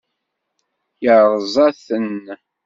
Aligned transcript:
Yeṛṛeẓ-aten? 1.03 2.13